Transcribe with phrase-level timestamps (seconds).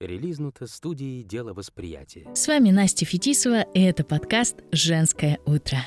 [0.00, 2.32] Релизнуто студией «Дело восприятия».
[2.32, 5.78] С вами Настя Фетисова, и это подкаст «Женское утро».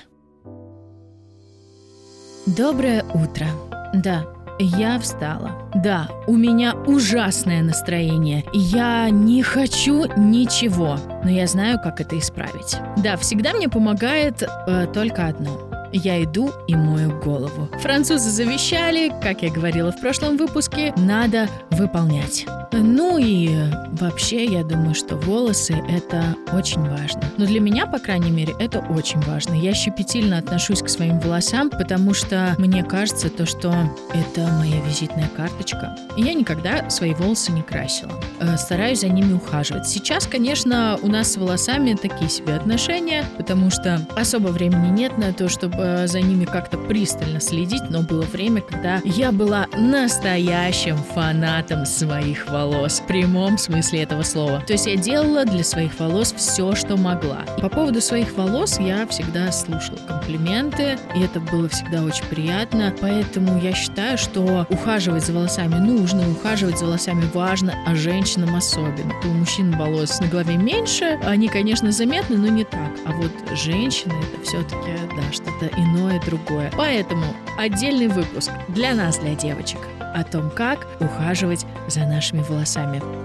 [2.46, 3.48] Доброе утро.
[3.94, 4.28] Да,
[4.60, 5.72] я встала.
[5.82, 8.44] Да, у меня ужасное настроение.
[8.52, 12.80] Я не хочу ничего, но я знаю, как это исправить.
[13.02, 17.68] Да, всегда мне помогает э, только одно я иду и мою голову.
[17.80, 22.46] Французы завещали, как я говорила в прошлом выпуске, надо выполнять.
[22.74, 23.50] Ну и
[23.92, 27.22] вообще, я думаю, что волосы— это очень важно.
[27.38, 29.54] Но для меня, по крайней мере, это очень важно.
[29.54, 33.74] Я щепетильно отношусь к своим волосам, потому что мне кажется то, что
[34.14, 35.96] это моя визитная карточка.
[36.16, 38.12] И я никогда свои волосы не красила.
[38.40, 39.88] Э, стараюсь за ними ухаживать.
[39.88, 45.34] Сейчас, конечно, у нас с волосами такие себе отношения, потому что особо времени нет на
[45.34, 50.98] то, чтобы э, за ними как-то пристально следить, но было время, когда я была настоящим
[50.98, 54.64] фанатом своих волос, в прямом смысле этого слова.
[54.68, 57.40] То есть я делала для своих волос все, что могла.
[57.60, 63.60] По поводу своих волос я всегда слушала комплименты, и это было всегда очень приятно, поэтому
[63.60, 69.14] я считаю, что ухаживать за волосами нужно, ухаживать за волосами важно, а женщинам особенно.
[69.24, 72.92] У мужчин волос на голове меньше, они, конечно, заметны, но не так.
[73.06, 76.72] А вот женщины это все-таки, да, что-то иное, другое.
[76.78, 77.26] Поэтому
[77.58, 79.80] отдельный выпуск для нас, для девочек,
[80.14, 82.51] о том, как ухаживать за нашими волосами.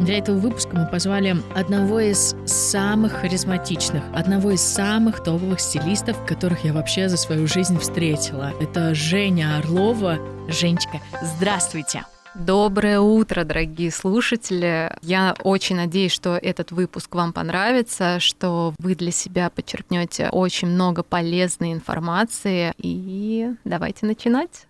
[0.01, 6.65] Для этого выпуска мы позвали одного из самых харизматичных, одного из самых топовых стилистов, которых
[6.65, 8.53] я вообще за свою жизнь встретила.
[8.61, 10.19] Это Женя Орлова.
[10.49, 12.05] Женечка, здравствуйте!
[12.39, 14.93] Доброе утро, дорогие слушатели.
[15.01, 21.03] Я очень надеюсь, что этот выпуск вам понравится, что вы для себя подчеркнете очень много
[21.03, 22.75] полезной информации.
[22.77, 24.67] И давайте начинать.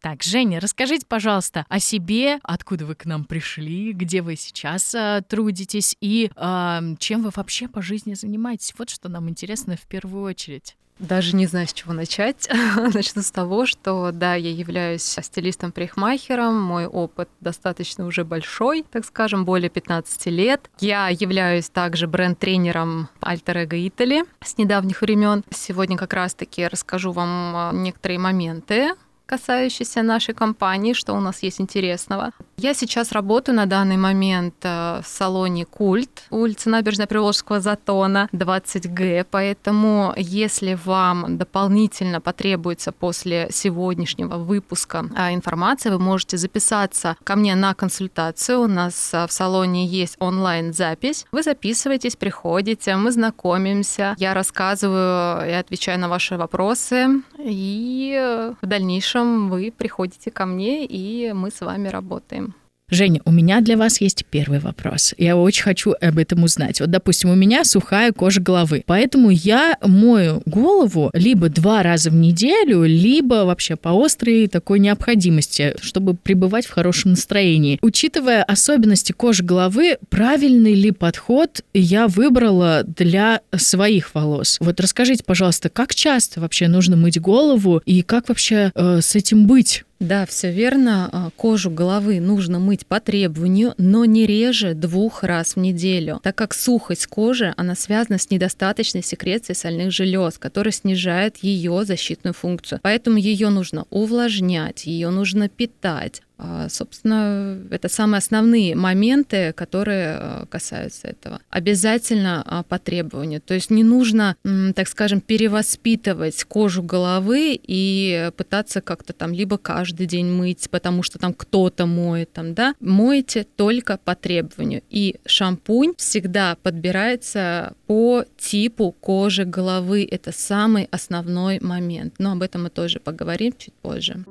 [0.00, 5.22] Так, Женя, расскажите, пожалуйста, о себе, откуда вы к нам пришли, где вы сейчас э,
[5.28, 8.74] трудитесь и э, чем вы вообще по жизни занимаетесь.
[8.78, 10.76] Вот что нам интересно в первую очередь.
[10.98, 12.48] Даже не знаю, с чего начать.
[12.76, 19.44] Начну с того, что да, я являюсь стилистом-парикмахером, мой опыт достаточно уже большой, так скажем,
[19.44, 20.70] более 15 лет.
[20.80, 25.44] Я являюсь также бренд-тренером Alter Ego Italy с недавних времен.
[25.50, 28.94] Сегодня как раз-таки расскажу вам а, некоторые моменты,
[29.28, 32.32] касающийся нашей компании, что у нас есть интересного.
[32.56, 39.26] Я сейчас работаю на данный момент э, в салоне «Культ», улица Набережная Приволжского Затона, 20Г,
[39.30, 47.54] поэтому если вам дополнительно потребуется после сегодняшнего выпуска а, информации, вы можете записаться ко мне
[47.54, 48.62] на консультацию.
[48.62, 51.26] У нас э, в салоне есть онлайн-запись.
[51.30, 58.66] Вы записываетесь, приходите, мы знакомимся, я рассказываю и отвечаю на ваши вопросы, и э, в
[58.66, 62.54] дальнейшем дальнейшем вы приходите ко мне, и мы с вами работаем.
[62.90, 65.14] Женя, у меня для вас есть первый вопрос.
[65.18, 66.80] Я очень хочу об этом узнать.
[66.80, 72.14] Вот, допустим, у меня сухая кожа головы, поэтому я мою голову либо два раза в
[72.14, 77.78] неделю, либо вообще по острой такой необходимости, чтобы пребывать в хорошем настроении.
[77.82, 84.56] Учитывая особенности кожи головы, правильный ли подход я выбрала для своих волос?
[84.60, 89.46] Вот расскажите, пожалуйста, как часто вообще нужно мыть голову и как вообще э, с этим
[89.46, 89.84] быть?
[90.00, 91.08] Да, все верно.
[91.10, 96.36] А, кожу головы нужно мыть по требованию, но не реже двух раз в неделю, так
[96.36, 102.78] как сухость кожи, она связана с недостаточной секрецией сальных желез, которая снижает ее защитную функцию.
[102.82, 106.22] Поэтому ее нужно увлажнять, ее нужно питать,
[106.68, 111.40] собственно, это самые основные моменты, которые а, касаются этого.
[111.50, 113.40] Обязательно а, по требованию.
[113.40, 114.36] То есть не нужно,
[114.74, 121.18] так скажем, перевоспитывать кожу головы и пытаться как-то там либо каждый день мыть, потому что
[121.18, 122.74] там кто-то моет, там, да.
[122.80, 124.82] Мойте только по требованию.
[124.90, 130.06] И шампунь всегда подбирается по типу кожи головы.
[130.08, 132.14] Это самый основной момент.
[132.18, 134.24] Но об этом мы тоже поговорим чуть позже.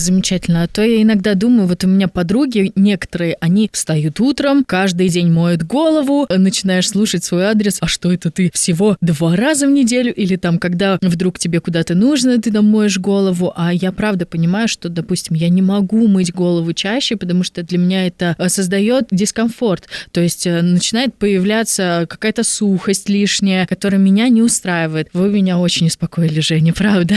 [0.00, 0.62] Замечательно.
[0.62, 5.30] А то я иногда думаю, вот у меня подруги некоторые, они встают утром, каждый день
[5.30, 10.12] моют голову, начинаешь слушать свой адрес, а что это ты всего два раза в неделю
[10.14, 14.68] или там, когда вдруг тебе куда-то нужно, ты там моешь голову, а я правда понимаю,
[14.68, 19.08] что, допустим, я не могу мыть голову чаще, потому что для меня это э, создает
[19.10, 25.08] дискомфорт, то есть э, начинает появляться какая-то сухость лишняя, которая меня не устраивает.
[25.12, 27.16] Вы меня очень успокоили, Женя, правда.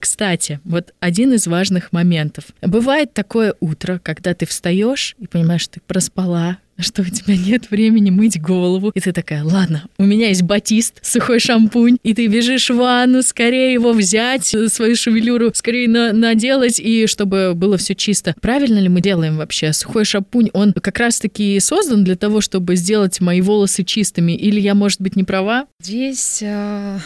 [0.00, 2.46] Кстати, вот один из важных моментов.
[2.62, 7.70] Бывает такое утро, когда ты встаешь и понимаешь, что ты проспала, что у тебя нет
[7.70, 8.90] времени мыть голову.
[8.94, 13.22] И ты такая, ладно, у меня есть батист, сухой шампунь, и ты бежишь в ванну,
[13.22, 18.34] скорее его взять, свою шевелюру скорее на наделать, и чтобы было все чисто.
[18.40, 19.74] Правильно ли мы делаем вообще?
[19.74, 24.74] Сухой шампунь, он как раз-таки создан для того, чтобы сделать мои волосы чистыми, или я,
[24.74, 25.66] может быть, не права?
[25.82, 27.00] Здесь э, а,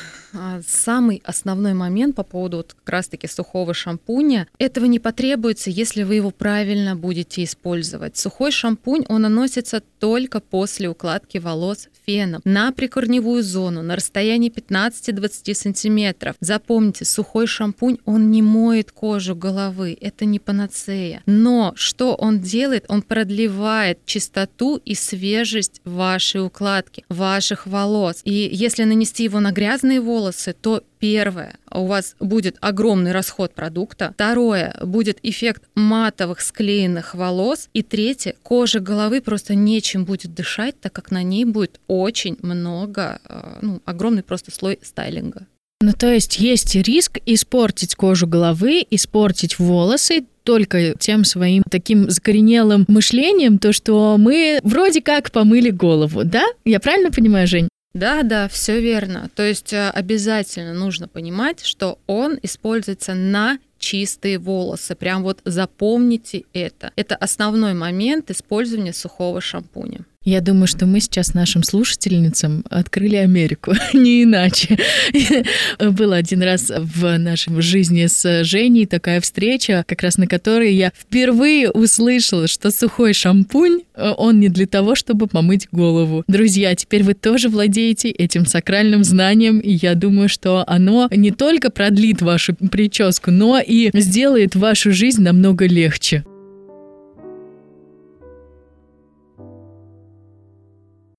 [0.66, 6.16] самый основной момент по поводу вот как раз-таки сухого шампуня, этого не потребуется, если вы
[6.16, 8.16] его правильно будете использовать.
[8.16, 15.54] Сухой шампунь, он наносится только после укладки волос феном на прикорневую зону на расстоянии 15-20
[15.54, 16.36] сантиметров.
[16.40, 21.22] Запомните, сухой шампунь, он не моет кожу головы, это не панацея.
[21.26, 22.84] Но что он делает?
[22.88, 28.20] Он продлевает чистоту и свежесть вашей укладки, ваших волос.
[28.24, 34.12] И если нанести его на грязные волосы, то Первое, у вас будет огромный расход продукта.
[34.14, 37.68] Второе, будет эффект матовых склеенных волос.
[37.74, 43.20] И третье, кожа головы просто нечем будет дышать, так как на ней будет очень много,
[43.28, 45.46] э, ну, огромный просто слой стайлинга.
[45.82, 52.86] Ну, то есть есть риск испортить кожу головы, испортить волосы только тем своим таким закоренелым
[52.88, 56.44] мышлением, то, что мы вроде как помыли голову, да?
[56.64, 57.68] Я правильно понимаю, Жень?
[57.94, 59.30] Да, да, все верно.
[59.36, 64.96] То есть э, обязательно нужно понимать, что он используется на чистые волосы.
[64.96, 66.92] Прям вот запомните это.
[66.96, 70.04] Это основной момент использования сухого шампуня.
[70.24, 74.78] Я думаю, что мы сейчас нашим слушательницам открыли Америку, не иначе.
[75.78, 80.92] Был один раз в нашей жизни с Женей такая встреча, как раз на которой я
[80.98, 86.24] впервые услышала, что сухой шампунь, э, он не для того, чтобы помыть голову.
[86.26, 91.68] Друзья, теперь вы тоже владеете этим сакральным знанием, и я думаю, что оно не только
[91.70, 96.24] продлит вашу прическу, но и сделает вашу жизнь намного легче.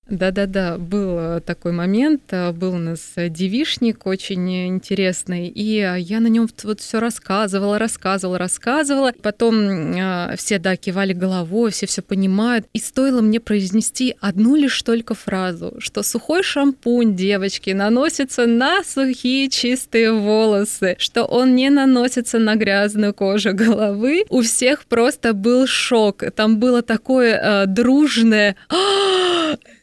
[0.08, 6.20] Да-да-да, был э, такой момент, э, был у нас э, девишник очень интересный, и я
[6.20, 9.12] на нем вот все рассказывала, рассказывала, рассказывала.
[9.20, 9.94] Потом
[10.36, 12.66] все, да, кивали головой, все все понимают.
[12.72, 19.48] И стоило мне произнести одну лишь только фразу, что сухой шампунь, девочки, наносится на сухие
[19.48, 24.24] чистые волосы, что он не наносится на грязную кожу головы.
[24.28, 26.22] У всех просто был шок.
[26.36, 28.54] Там было такое э, дружное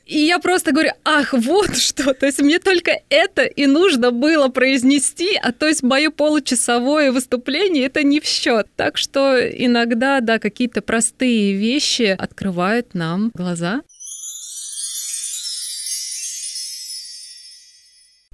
[0.05, 4.50] и я просто говорю, ах, вот что, то есть мне только это и нужно было
[4.50, 8.67] произнести, а то есть мое получасовое выступление это не в счет.
[8.75, 13.81] Так что иногда, да, какие-то простые вещи открывают нам глаза.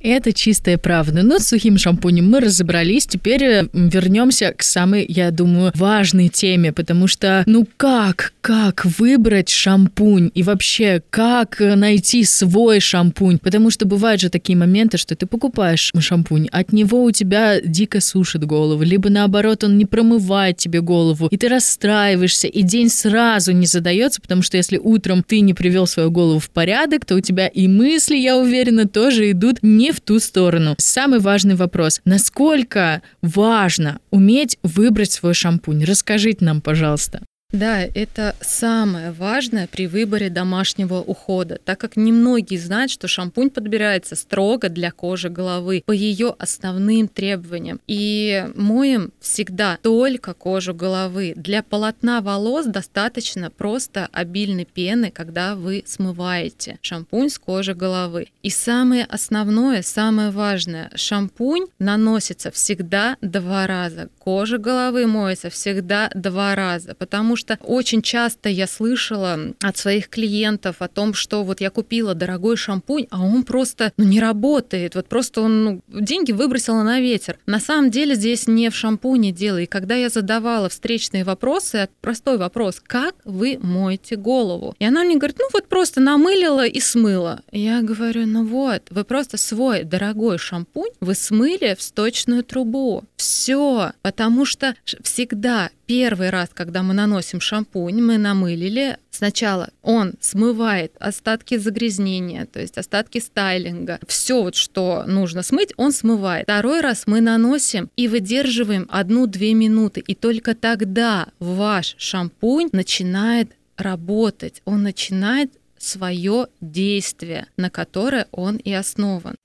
[0.02, 1.24] Это чистая правда.
[1.24, 3.06] Но с сухим шампунем мы разобрались.
[3.06, 9.50] Теперь э, вернемся к самой, я думаю, важной теме, потому что, ну как, как выбрать
[9.50, 13.40] шампунь и вообще, как э, найти свой шампунь?
[13.40, 18.00] Потому что бывают же такие моменты, что ты покупаешь шампунь, от него у тебя дико
[18.00, 23.52] сушит голову, либо наоборот, он не промывает тебе голову, и ты расстраиваешься, и день сразу
[23.52, 27.20] не задается, потому что если утром ты не привел свою голову в порядок, то у
[27.20, 30.76] тебя и мысли, я уверена, тоже идут не в ту сторону.
[30.78, 32.02] Самый важный вопрос.
[32.06, 35.84] Насколько важно уметь выбрать свой шампунь?
[35.84, 37.22] Расскажите нам, пожалуйста.
[37.52, 44.16] Да, это самое важное при выборе домашнего ухода, так как немногие знают, что шампунь подбирается
[44.16, 47.82] строго для кожи головы по ее основным требованиям.
[47.88, 51.34] И моем всегда только кожу головы.
[51.36, 58.28] Для полотна волос достаточно просто обильной пены, когда вы смываете шампунь с кожи головы.
[58.44, 64.10] И самое основное, самое важное, шампунь наносится всегда два раза.
[64.20, 70.78] Кожа головы моется всегда два раза, потому что очень часто я слышала от своих клиентов
[70.80, 75.08] о том, что вот я купила дорогой шампунь, а он просто ну, не работает, вот
[75.08, 77.40] просто он ну, деньги выбросила на ветер.
[77.46, 79.62] На самом деле здесь не в шампуне дело.
[79.62, 84.76] И когда я задавала встречные вопросы, простой вопрос, как вы моете голову?
[84.80, 87.42] И она мне говорит, ну вот просто намылила и смыла.
[87.52, 93.04] Я говорю, ну вот, вы просто свой дорогой шампунь вы смыли в сточную трубу.
[93.16, 100.94] Все, потому что всегда первый раз, когда мы наносим шампунь, мы намылили, сначала он смывает
[101.00, 104.00] остатки загрязнения, то есть остатки стайлинга.
[104.08, 106.46] Все, вот, что нужно смыть, он смывает.
[106.46, 114.62] Второй раз мы наносим и выдерживаем одну-две минуты, и только тогда ваш шампунь начинает работать,
[114.66, 119.36] он начинает свое действие, на которое он и основан.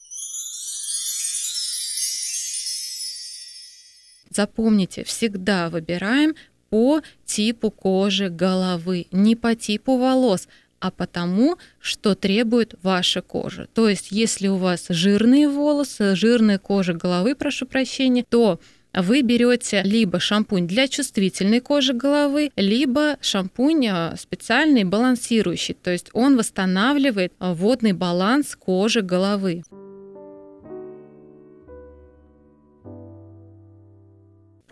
[4.30, 6.34] Запомните, всегда выбираем
[6.74, 10.48] по типу кожи головы, не по типу волос,
[10.80, 13.68] а потому, что требует ваша кожа.
[13.74, 18.58] То есть, если у вас жирные волосы, жирная кожа головы, прошу прощения, то
[18.92, 26.10] вы берете либо шампунь для чувствительной кожи головы, либо шампунь а, специальный балансирующий, то есть
[26.12, 29.62] он восстанавливает а, водный баланс кожи головы.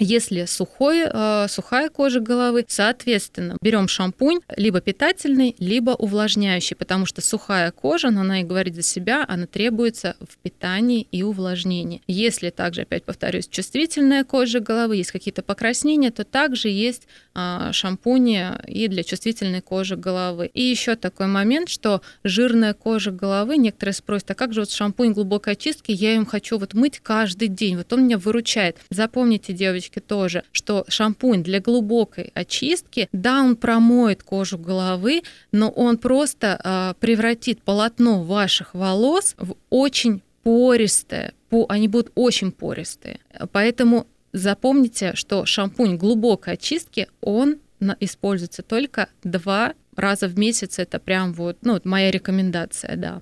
[0.04, 7.20] Если сухой, э, сухая кожа головы, соответственно, берем шампунь либо питательный, либо увлажняющий, потому что
[7.20, 12.02] сухая кожа, но она и говорит за себя, она требуется в питании и увлажнении.
[12.08, 17.06] Если также, опять повторюсь, чувствительная кожа головы, есть какие-то покраснения, то также есть
[17.36, 20.50] э, шампуни и для чувствительной кожи головы.
[20.52, 25.12] И еще такой момент, что жирная кожа головы, некоторые спросят, а как же вот шампунь
[25.12, 28.78] глубокой очистки, я им хочу вот мыть каждый день, вот он меня выручает.
[28.90, 35.22] Запомните, девочки, девочки тоже, что шампунь для глубокой очистки, да, он промоет кожу головы,
[35.52, 42.52] но он просто э, превратит полотно ваших волос в очень пористое, по, они будут очень
[42.52, 43.18] пористые.
[43.52, 47.56] Поэтому запомните, что шампунь глубокой очистки, он
[48.00, 50.78] используется только два раза в месяц.
[50.78, 53.20] Это прям вот, ну, моя рекомендация, да.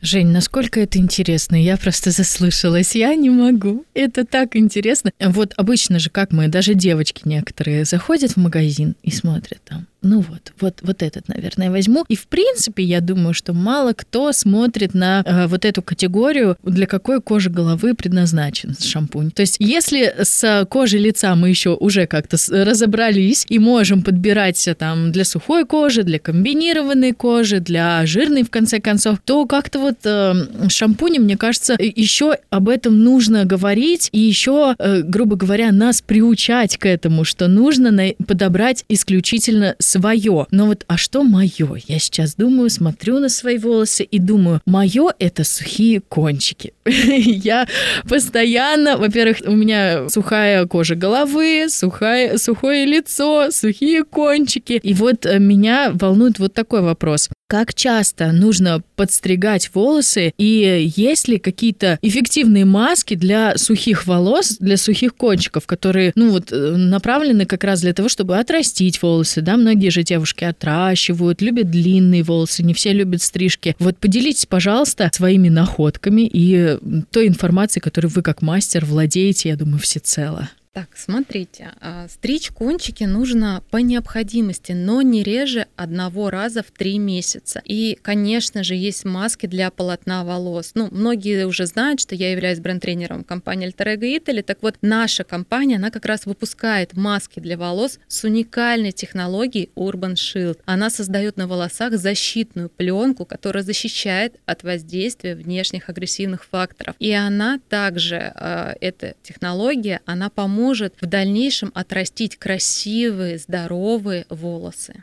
[0.00, 1.56] Жень, насколько это интересно?
[1.56, 2.94] Я просто заслышалась.
[2.94, 3.84] Я не могу.
[3.94, 5.12] Это так интересно.
[5.18, 10.20] Вот обычно же, как мы, даже девочки некоторые заходят в магазин и смотрят там ну
[10.20, 12.04] вот, вот, вот этот, наверное, возьму.
[12.08, 16.86] И в принципе, я думаю, что мало кто смотрит на э, вот эту категорию, для
[16.86, 19.30] какой кожи головы предназначен шампунь.
[19.30, 24.74] То есть, если с кожей лица мы еще уже как-то разобрались и можем подбирать э,
[24.74, 29.98] там для сухой кожи, для комбинированной кожи, для жирной, в конце концов, то как-то вот
[30.04, 36.02] э, шампуни, мне кажется, еще об этом нужно говорить и еще, э, грубо говоря, нас
[36.02, 40.46] приучать к этому, что нужно на- подобрать исключительно свое.
[40.50, 41.76] Но вот, а что мое?
[41.86, 46.72] Я сейчас думаю, смотрю на свои волосы и думаю, мое это сухие кончики.
[46.84, 47.66] Я
[48.08, 54.80] постоянно, во-первых, у меня сухая кожа головы, сухое, сухое лицо, сухие кончики.
[54.82, 57.30] И вот э, меня волнует вот такой вопрос.
[57.54, 64.76] Как часто нужно подстригать волосы и есть ли какие-то эффективные маски для сухих волос, для
[64.76, 69.56] сухих кончиков, которые, ну вот, э, направлены как раз для того, чтобы отрастить волосы, да,
[69.56, 73.76] многие же девушки отращивают, любят длинные волосы, не все любят стрижки.
[73.78, 76.76] Вот поделитесь, пожалуйста, своими находками и
[77.12, 80.48] той информацией, которой вы как мастер владеете, я думаю, всецело.
[80.74, 86.98] Так, смотрите, а, стричь кончики нужно по необходимости, но не реже одного раза в три
[86.98, 87.62] месяца.
[87.64, 90.72] И, конечно же, есть маски для полотна волос.
[90.74, 94.42] Ну, многие уже знают, что я являюсь бренд-тренером компании Alter Ego Italy.
[94.42, 100.14] Так вот, наша компания, она как раз выпускает маски для волос с уникальной технологией Urban
[100.14, 100.58] Shield.
[100.64, 106.96] Она создает на волосах защитную пленку, которая защищает от воздействия внешних агрессивных факторов.
[106.98, 114.94] И она также, а, эта технология, она поможет может в дальнейшем отрастить красивые, здоровые волосы.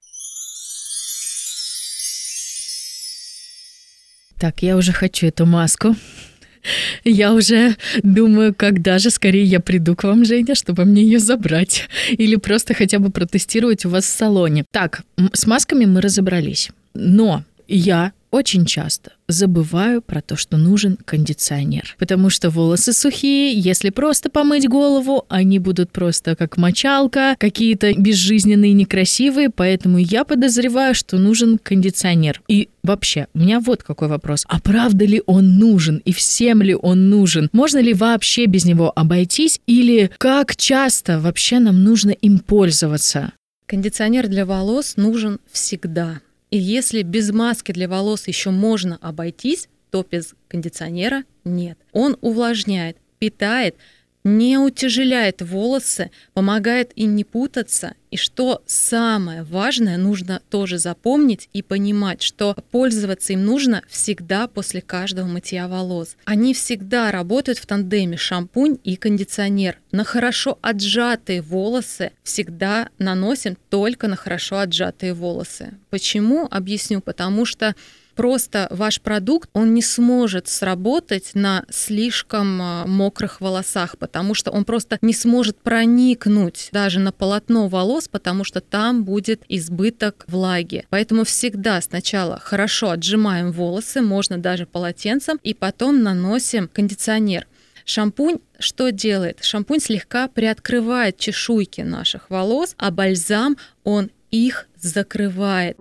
[4.40, 5.96] Так, я уже хочу эту маску.
[7.04, 11.90] Я уже думаю, когда же скорее я приду к вам, Женя, чтобы мне ее забрать.
[12.12, 14.66] Или просто хотя бы протестировать у вас в салоне.
[14.72, 15.02] Так,
[15.34, 16.70] с масками мы разобрались.
[16.94, 21.96] Но я очень часто забываю про то, что нужен кондиционер.
[22.00, 28.74] Потому что волосы сухие, если просто помыть голову, они будут просто как мочалка, какие-то безжизненные,
[28.74, 32.42] некрасивые, поэтому я подозреваю, что нужен кондиционер.
[32.48, 34.46] И вообще, у меня вот какой вопрос.
[34.48, 36.02] А правда ли он нужен?
[36.06, 37.50] И всем ли он нужен?
[37.52, 39.60] Можно ли вообще без него обойтись?
[39.68, 43.34] Или как часто вообще нам нужно им пользоваться?
[43.66, 46.20] Кондиционер для волос нужен всегда.
[46.52, 51.80] И если без маски для волос еще можно обойтись, то без кондиционера нет.
[51.94, 53.76] Он увлажняет, питает,
[54.24, 57.96] не утяжеляет волосы, помогает им не путаться.
[58.12, 64.82] И что самое важное, нужно тоже запомнить и понимать, что пользоваться им нужно всегда после
[64.82, 66.18] каждого мытья волос.
[66.26, 69.80] Они всегда работают в тандеме шампунь и кондиционер.
[69.92, 75.74] На хорошо отжатые волосы всегда наносим только на хорошо отжатые волосы.
[75.90, 76.48] Почему?
[76.52, 77.00] Объясню.
[77.00, 77.76] Потому что
[78.16, 84.66] просто ваш продукт, он не сможет сработать на слишком а, мокрых волосах, потому что он
[84.66, 90.86] просто не сможет проникнуть даже на полотно волос, потому что там будет избыток влаги.
[90.90, 97.48] Поэтому всегда сначала хорошо отжимаем волосы, можно даже полотенцем, и потом наносим кондиционер.
[97.86, 99.44] Шампунь что делает?
[99.44, 105.78] Шампунь слегка приоткрывает чешуйки наших волос, а бальзам, он их закрывает.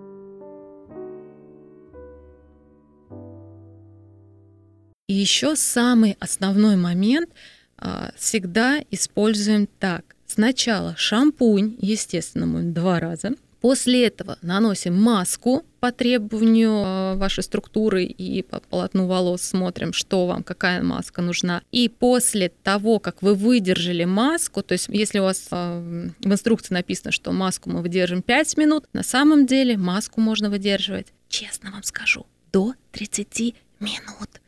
[5.10, 7.30] И еще самый основной момент
[7.78, 10.04] а, всегда используем так.
[10.24, 13.32] Сначала шампунь, естественно, мы два раза.
[13.60, 20.28] После этого наносим маску по требованию а, вашей структуры и по полотну волос смотрим, что
[20.28, 21.62] вам, какая маска нужна.
[21.72, 25.80] И после того, как вы выдержали маску, то есть если у вас а,
[26.20, 31.08] в инструкции написано, что маску мы выдержим 5 минут, на самом деле маску можно выдерживать,
[31.28, 34.39] честно вам скажу, до 30 минут.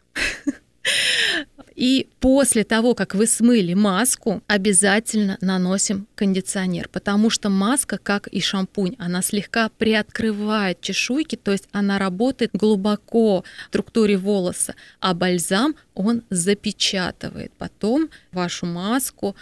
[1.75, 8.41] И после того, как вы смыли маску, обязательно наносим кондиционер, потому что маска, как и
[8.41, 15.75] шампунь, она слегка приоткрывает чешуйки, то есть она работает глубоко в структуре волоса, а бальзам
[15.95, 19.35] он запечатывает потом вашу маску,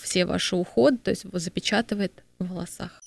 [0.00, 3.02] все ваши уходы, то есть запечатывает в волосах.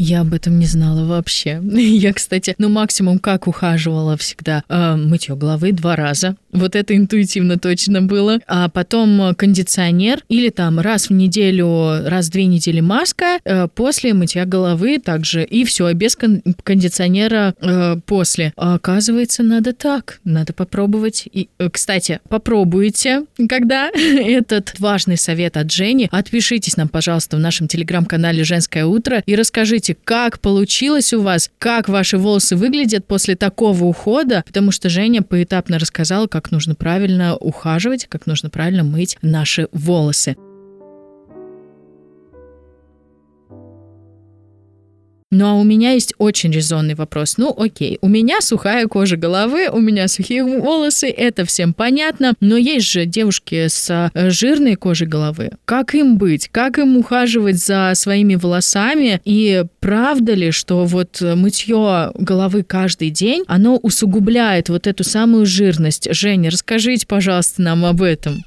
[0.00, 1.60] Я об этом не знала вообще.
[1.74, 4.62] Я, кстати, ну максимум как ухаживала всегда.
[4.68, 6.36] Э, мытье головы два раза.
[6.52, 8.38] Вот это интуитивно точно было.
[8.46, 14.14] А потом кондиционер или там раз в неделю, раз в две недели маска э, после
[14.14, 15.44] мытья головы также.
[15.44, 18.52] И все, без кон- кондиционера э, после.
[18.56, 20.20] А оказывается, надо так.
[20.24, 21.26] Надо попробовать.
[21.32, 26.08] И, э, кстати, попробуйте, когда этот важный совет от Жени.
[26.12, 31.88] Отпишитесь нам, пожалуйста, в нашем телеграм-канале «Женское утро» и Расскажите, как получилось у вас, как
[31.88, 38.06] ваши волосы выглядят после такого ухода, потому что Женя поэтапно рассказала, как нужно правильно ухаживать,
[38.06, 40.36] как нужно правильно мыть наши волосы.
[45.30, 47.36] Ну а у меня есть очень резонный вопрос.
[47.36, 52.56] Ну окей, у меня сухая кожа головы, у меня сухие волосы, это всем понятно, но
[52.56, 55.50] есть же девушки с э, жирной кожей головы.
[55.66, 56.48] Как им быть?
[56.48, 59.20] Как им ухаживать за своими волосами?
[59.26, 66.08] И правда ли, что вот мытье головы каждый день, оно усугубляет вот эту самую жирность?
[66.10, 68.44] Женя, расскажите, пожалуйста, нам об этом.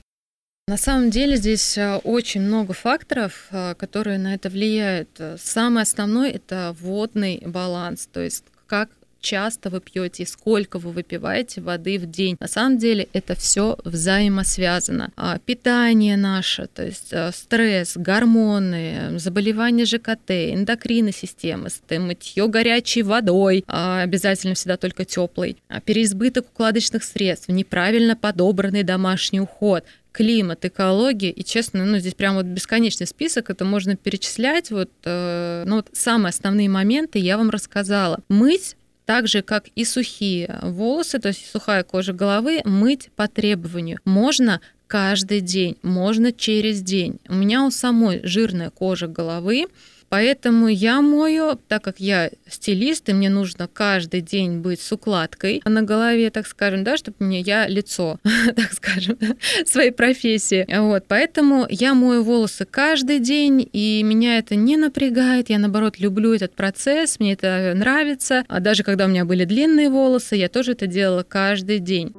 [0.71, 5.09] На самом деле здесь э, очень много факторов, э, которые на это влияют.
[5.37, 8.89] Самый основной– это водный баланс, то есть как
[9.21, 12.35] часто вы пьете и сколько вы выпиваете воды в день.
[12.39, 15.11] На самом деле это все взаимосвязано.
[15.15, 23.63] А питание наше, то есть э, стресс, гормоны, заболевания ЖКТ, эндокринной системы, мытье горячей водой,
[23.67, 31.31] а обязательно всегда только теплый, а переизбыток укладочных средств, неправильно подобранный домашний уход, климат, экология,
[31.31, 35.87] и честно, ну здесь прям вот бесконечный список, это можно перечислять, вот, э, ну вот
[35.93, 38.19] самые основные моменты я вам рассказала.
[38.27, 38.75] Мыть
[39.11, 43.99] так же, как и сухие волосы, то есть сухая кожа головы, мыть по требованию.
[44.05, 47.19] Можно каждый день, можно через день.
[47.27, 49.65] У меня у самой жирная кожа головы,
[50.11, 55.61] Поэтому я мою, так как я стилист, и мне нужно каждый день быть с укладкой
[55.63, 58.19] на голове, так скажем, да, чтобы мне я лицо,
[58.57, 59.17] так скажем,
[59.65, 60.67] своей профессии.
[60.69, 65.49] Вот, поэтому я мою волосы каждый день, и меня это не напрягает.
[65.49, 68.43] Я, наоборот, люблю этот процесс, мне это нравится.
[68.49, 72.13] А даже когда у меня были длинные волосы, я тоже это делала каждый день.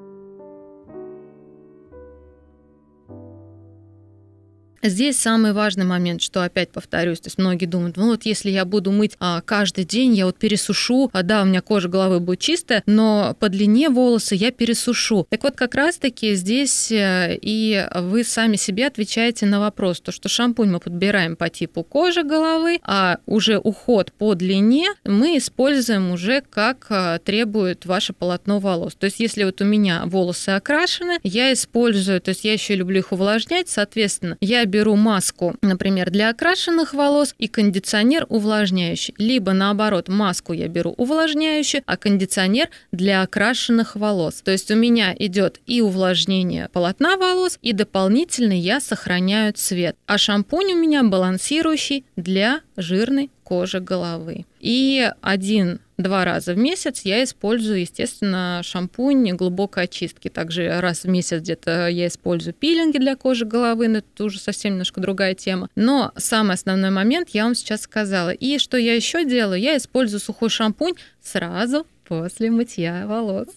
[4.83, 8.65] Здесь самый важный момент, что опять повторюсь, то есть многие думают, ну вот если я
[8.65, 12.41] буду мыть а, каждый день, я вот пересушу, а да, у меня кожа головы будет
[12.41, 15.27] чистая, но по длине волосы я пересушу.
[15.31, 20.29] Так вот как раз-таки здесь э, и вы сами себе отвечаете на вопрос, то что
[20.29, 26.43] шампунь мы подбираем по типу кожи головы, а уже уход по длине мы используем уже
[26.43, 28.97] как а, требует ваше полотно волос.
[28.97, 32.99] То есть если вот у меня волосы окрашены, я использую, то есть я еще люблю
[32.99, 39.15] их увлажнять, соответственно, я беру маску, например, для окрашенных волос и кондиционер увлажняющий.
[39.19, 44.41] Либо наоборот, маску я беру увлажняющую, а кондиционер для окрашенных волос.
[44.43, 49.95] То есть у меня идет и увлажнение полотна волос, и дополнительно я сохраняю цвет.
[50.07, 54.47] А шампунь у меня балансирующий для жирной кожи головы.
[54.61, 60.29] И один два раза в месяц я использую, естественно, шампунь глубокой очистки.
[60.29, 64.73] Также раз в месяц где-то я использую пилинги для кожи головы, но это уже совсем
[64.73, 65.69] немножко другая тема.
[65.75, 68.31] Но самый основной момент я вам сейчас сказала.
[68.31, 69.61] И что я еще делаю?
[69.61, 73.49] Я использую сухой шампунь сразу после мытья волос.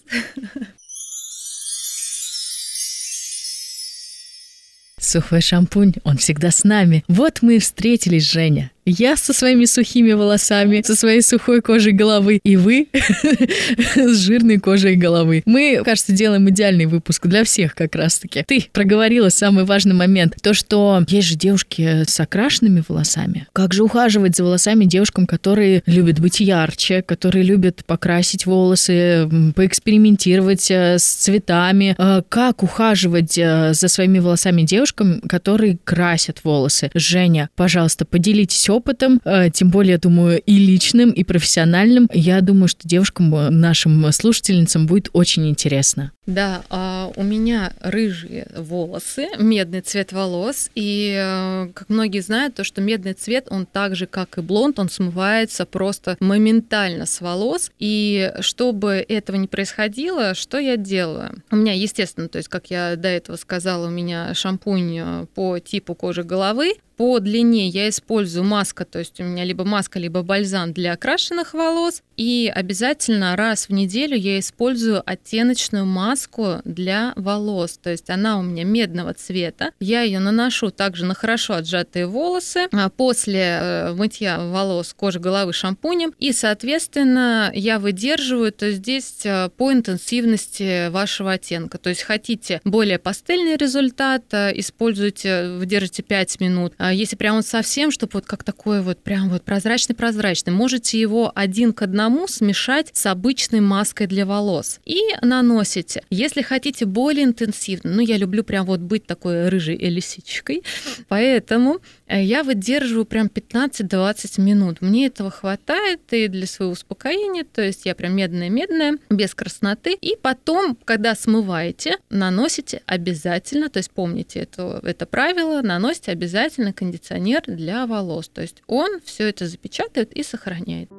[4.98, 7.04] Сухой шампунь, он всегда с нами.
[7.06, 8.72] Вот мы и встретились, Женя.
[8.86, 12.86] Я со своими сухими волосами, со своей сухой кожей головы, и вы
[13.96, 15.42] с жирной кожей головы.
[15.44, 18.44] Мы, кажется, делаем идеальный выпуск для всех как раз-таки.
[18.46, 20.36] Ты проговорила самый важный момент.
[20.40, 23.48] То, что есть же девушки с окрашенными волосами.
[23.52, 30.70] Как же ухаживать за волосами девушкам, которые любят быть ярче, которые любят покрасить волосы, поэкспериментировать
[30.70, 31.96] э, с цветами.
[31.98, 36.92] Э, как ухаживать э, за своими волосами девушкам, которые красят волосы?
[36.94, 39.20] Женя, пожалуйста, поделитесь опытом,
[39.52, 42.08] тем более, думаю, и личным, и профессиональным.
[42.12, 46.12] Я думаю, что девушкам, нашим слушательницам будет очень интересно.
[46.26, 52.64] Да, а у меня рыжие волосы, медный цвет волос, и э, как многие знают, то,
[52.64, 57.70] что медный цвет, он так же, как и блонд, он смывается просто моментально с волос,
[57.78, 61.42] и чтобы этого не происходило, что я делаю?
[61.52, 65.60] У меня, естественно, то есть, как я до этого сказала, у меня шампунь э, по
[65.60, 70.22] типу кожи головы, по длине я использую маска, то есть у меня либо маска, либо
[70.22, 72.02] бальзам для окрашенных волос.
[72.16, 77.78] И обязательно раз в неделю я использую оттеночную маску для волос.
[77.82, 79.70] То есть она у меня медного цвета.
[79.80, 85.52] Я ее наношу также на хорошо отжатые волосы а после э, мытья волос кожи головы
[85.52, 86.14] шампунем.
[86.18, 91.78] И, соответственно, я выдерживаю, то здесь э, по интенсивности вашего оттенка.
[91.78, 96.74] То есть хотите более пастельный результат, э, используйте, выдержите 5 минут.
[96.78, 101.30] А если прям вот совсем, чтобы вот как такой вот прям вот прозрачный-прозрачный, можете его
[101.34, 106.02] один к одному смешать с обычной маской для волос и наносите.
[106.10, 110.62] Если хотите более интенсивно, ну я люблю прям вот быть такой рыжей лисичкой,
[111.08, 114.80] поэтому Э, я выдерживаю прям 15-20 минут.
[114.80, 119.96] Мне этого хватает и для своего успокоения, то есть я прям медная-медная, без красноты.
[120.00, 127.42] И потом, когда смываете, наносите обязательно, то есть помните это, это правило, наносите обязательно кондиционер
[127.46, 128.28] для волос.
[128.28, 130.90] То есть он все это запечатает и сохраняет.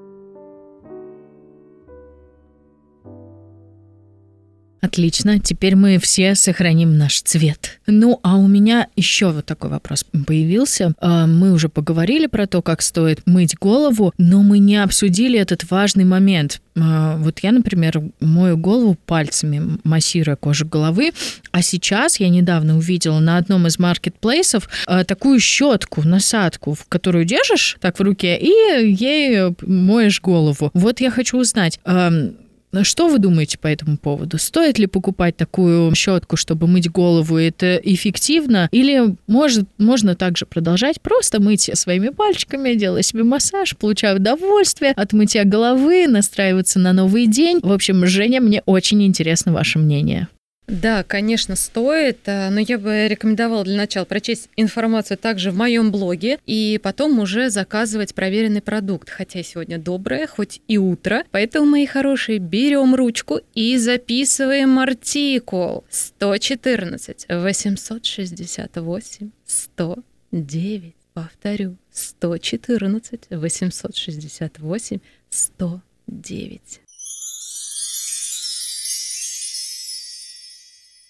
[4.88, 7.82] Отлично, теперь мы все сохраним наш цвет.
[7.88, 10.94] Ну, а у меня еще вот такой вопрос появился.
[11.02, 15.70] А, мы уже поговорили про то, как стоит мыть голову, но мы не обсудили этот
[15.70, 16.62] важный момент.
[16.80, 21.12] А, вот я, например, мою голову пальцами, массируя кожу головы,
[21.52, 27.26] а сейчас я недавно увидела на одном из маркетплейсов а, такую щетку, насадку, в которую
[27.26, 30.72] держишь так в руке и ей моешь голову.
[30.74, 31.78] Вот я хочу узнать,
[32.84, 34.38] что вы думаете по этому поводу?
[34.38, 37.38] Стоит ли покупать такую щетку, чтобы мыть голову?
[37.38, 38.68] Это эффективно?
[38.72, 45.14] Или может, можно также продолжать просто мыть своими пальчиками, делая себе массаж, получая удовольствие от
[45.14, 47.60] мытья головы, настраиваться на новый день?
[47.62, 50.28] В общем, Женя, мне очень интересно ваше мнение.
[50.68, 55.94] Да, конечно, стоит, э, но я бы рекомендовала для начала прочесть информацию также в моем
[55.94, 59.10] блоге и потом уже заказывать проверенный продукт.
[59.10, 61.24] Хотя сегодня доброе, хоть и утро.
[61.32, 70.94] Поэтому, мои хорошие, берем ручку и записываем артикул 114 868 109.
[71.14, 75.00] Повторю, 114 868
[75.30, 76.82] 109.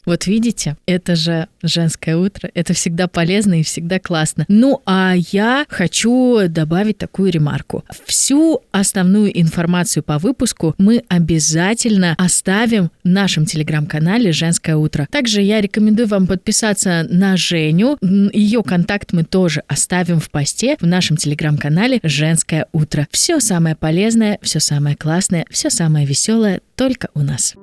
[0.08, 4.46] Вот видите, это же женское утро, это всегда полезно и всегда классно.
[4.48, 7.84] Ну, а я хочу добавить такую ремарку.
[8.06, 15.10] Всю основную информацию по выпуску мы обязательно оставим в нашем телеграм-канале «Женское утро».
[15.12, 17.98] Также я рекомендую вам подписаться на Женю.
[18.02, 23.10] Ее контакт мы тоже оставим в посте в нашем телеграм-канале «Женское утро».
[23.12, 27.56] Все самое полезное, все самое классное, все самое веселое только у нас.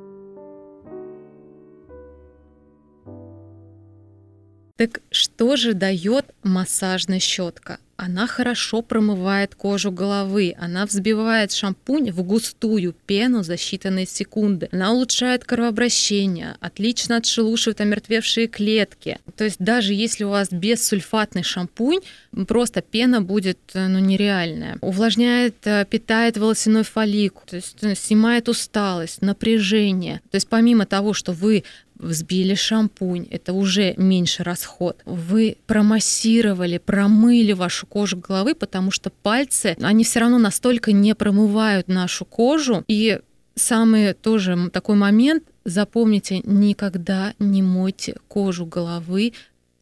[4.76, 7.78] Так что же дает массажная щетка?
[7.96, 14.92] Она хорошо промывает кожу головы, она взбивает шампунь в густую пену за считанные секунды, она
[14.92, 19.20] улучшает кровообращение, отлично отшелушивает омертвевшие клетки.
[19.36, 22.00] То есть даже если у вас бессульфатный шампунь,
[22.48, 24.76] просто пена будет ну, нереальная.
[24.80, 30.20] Увлажняет, э, питает волосяной фолликул, то есть э, снимает усталость, напряжение.
[30.32, 31.62] То есть помимо того, что вы
[32.04, 35.02] взбили шампунь, это уже меньше расход.
[35.04, 41.88] Вы промассировали, промыли вашу кожу головы, потому что пальцы, они все равно настолько не промывают
[41.88, 42.84] нашу кожу.
[42.88, 43.20] И
[43.54, 49.32] самый тоже такой момент, запомните, никогда не мойте кожу головы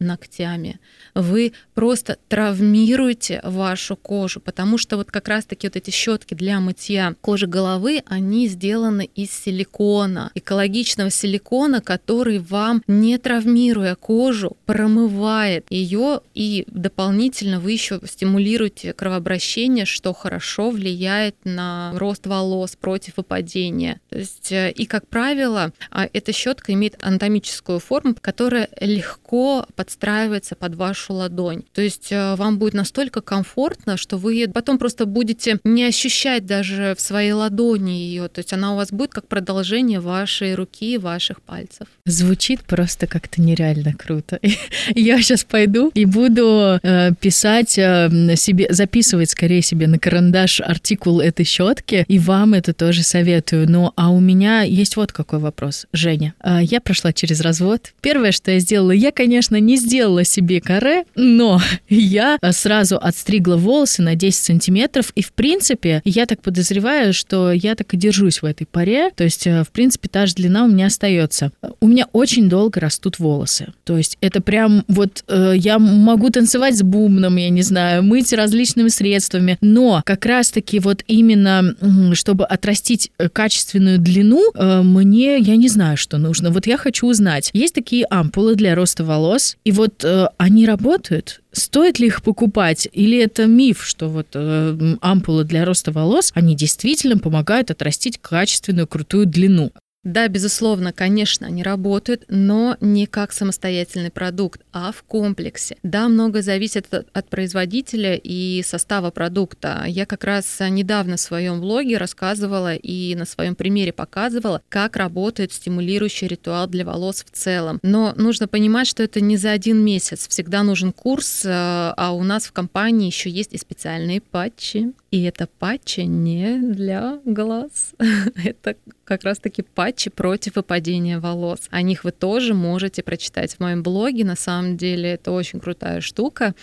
[0.03, 0.79] ногтями.
[1.15, 7.15] Вы просто травмируете вашу кожу, потому что вот как раз-таки вот эти щетки для мытья
[7.21, 16.21] кожи головы, они сделаны из силикона, экологичного силикона, который вам, не травмируя кожу, промывает ее
[16.33, 23.99] и дополнительно вы еще стимулируете кровообращение, что хорошо влияет на рост волос против выпадения.
[24.09, 30.55] То есть, э, и как правило, а, эта щетка имеет анатомическую форму, которая легко подстраивается
[30.55, 31.63] под вашу ладонь.
[31.73, 36.95] То есть э, вам будет настолько комфортно, что вы потом просто будете не ощущать даже
[36.97, 38.27] в своей ладони ее.
[38.27, 41.87] То есть она у вас будет как продолжение вашей руки, ваших пальцев.
[42.05, 44.39] Звучит просто как-то нереально круто.
[44.95, 51.19] Я сейчас пойду и буду э, писать э, себе, записывать скорее себе на карандаш артикул
[51.19, 53.69] этой щетки, и вам это тоже советую.
[53.69, 55.85] Ну, а у меня есть вот какой вопрос.
[55.93, 57.93] Женя, э, я прошла через развод.
[58.01, 64.01] Первое, что я сделала, я, конечно, не сделала себе каре, но я сразу отстригла волосы
[64.01, 68.45] на 10 сантиметров, и, в принципе, я так подозреваю, что я так и держусь в
[68.45, 71.51] этой паре, то есть, э, в принципе, та же длина у меня остается.
[71.79, 76.77] У меня очень долго растут волосы, то есть это прям вот э, я могу танцевать
[76.77, 81.75] с бубном, я не знаю, мыть различными средствами, но как раз-таки вот именно,
[82.13, 86.51] чтобы отрастить э, качественную длину, э, мне, я не знаю, что нужно.
[86.51, 91.41] Вот я хочу узнать, есть такие ампулы для роста волос, и вот э, они работают?
[91.51, 92.87] Стоит ли их покупать?
[92.91, 98.87] Или это миф, что вот э, ампулы для роста волос, они действительно помогают отрастить качественную,
[98.87, 99.71] крутую длину?
[100.03, 105.77] Да, безусловно, конечно, они работают, но не как самостоятельный продукт, а в комплексе.
[105.81, 109.85] Да, много зависит от, производителя и состава продукта.
[109.87, 115.53] Я как раз недавно в своем блоге рассказывала и на своем примере показывала, как работает
[115.53, 117.79] стимулирующий ритуал для волос в целом.
[117.81, 120.27] Но нужно понимать, что это не за один месяц.
[120.27, 124.91] Всегда нужен курс, э, а у нас в компании еще есть и специальные патчи.
[125.11, 127.93] И это патчи не для глаз.
[128.43, 131.67] это как раз-таки патчи против выпадения волос.
[131.69, 134.25] О них вы тоже можете прочитать в моем блоге.
[134.25, 136.55] На самом деле это очень крутая штука.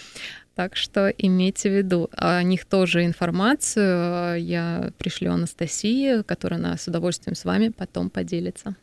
[0.55, 6.87] Так что имейте в виду, о них тоже информацию я пришлю Анастасии, которая она с
[6.87, 8.77] удовольствием с вами потом поделится.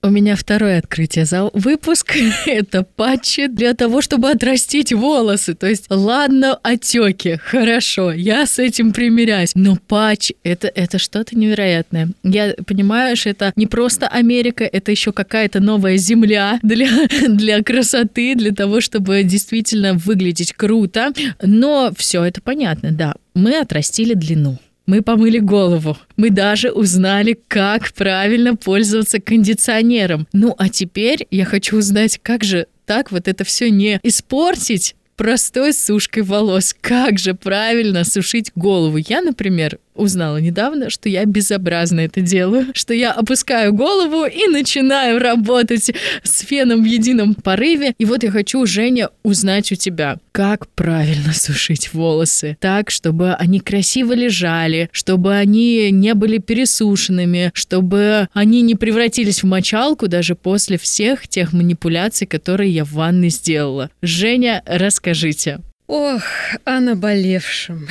[0.00, 2.14] У меня второе открытие за выпуск.
[2.46, 5.54] Это патчи для того, чтобы отрастить волосы.
[5.54, 9.52] То есть, ладно, отеки, хорошо, я с этим примиряюсь.
[9.56, 12.10] Но патч это, это что-то невероятное.
[12.22, 16.88] Я понимаю, что это не просто Америка, это еще какая-то новая земля для,
[17.28, 21.12] для красоты, для того, чтобы действительно выглядеть круто.
[21.42, 23.16] Но все это понятно, да.
[23.34, 25.98] Мы отрастили длину мы помыли голову.
[26.16, 30.26] Мы даже узнали, как правильно пользоваться кондиционером.
[30.32, 35.74] Ну а теперь я хочу узнать, как же так вот это все не испортить простой
[35.74, 36.74] сушкой волос.
[36.80, 38.96] Как же правильно сушить голову?
[38.96, 45.18] Я, например, узнала недавно, что я безобразно это делаю, что я опускаю голову и начинаю
[45.18, 45.90] работать
[46.22, 47.94] с феном в едином порыве.
[47.98, 53.60] И вот я хочу, Женя, узнать у тебя, как правильно сушить волосы так, чтобы они
[53.60, 60.78] красиво лежали, чтобы они не были пересушенными, чтобы они не превратились в мочалку даже после
[60.78, 63.90] всех тех манипуляций, которые я в ванной сделала.
[64.02, 65.60] Женя, расскажите.
[65.88, 66.22] Ох,
[66.64, 67.88] о наболевшем.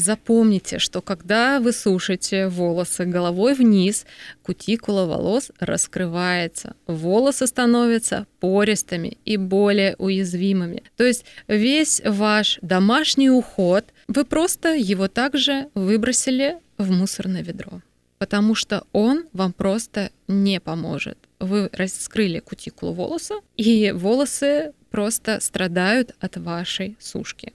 [0.00, 4.06] Запомните, что когда вы сушите волосы головой вниз,
[4.42, 10.84] кутикула волос раскрывается, волосы становятся пористыми и более уязвимыми.
[10.96, 17.82] То есть весь ваш домашний уход, вы просто его также выбросили в мусорное ведро,
[18.16, 21.18] потому что он вам просто не поможет.
[21.40, 27.52] Вы раскрыли кутикулу волоса, и волосы просто страдают от вашей сушки.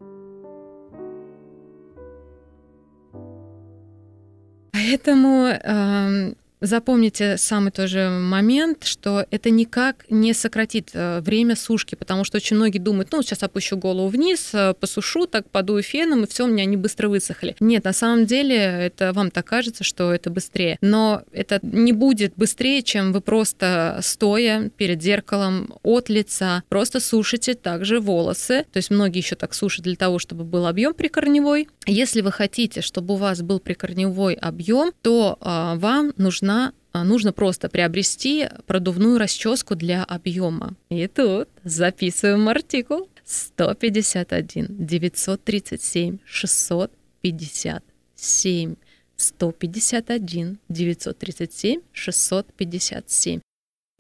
[4.76, 6.34] Поэтому э,
[6.66, 12.56] Запомните самый тоже момент, что это никак не сократит э, время сушки, потому что очень
[12.56, 16.48] многие думают, ну, сейчас опущу голову вниз, э, посушу, так подую феном, и все, у
[16.48, 17.56] меня они быстро высохли.
[17.60, 20.80] Нет, на самом деле это вам так кажется, что это быстрее.
[20.82, 27.54] Но это не будет быстрее, чем вы просто стоя перед зеркалом от лица, просто сушите
[27.54, 28.66] также волосы.
[28.74, 31.68] То есть многие еще так сушат для того, чтобы был объем прикорневой.
[31.86, 36.55] Если вы хотите, чтобы у вас был прикорневой объем, то э, вам нужна
[36.92, 40.76] а, нужно просто приобрести продувную расческу для объема.
[40.90, 48.76] И тут записываем артикул 151 937 657
[49.18, 53.42] 151 937 657.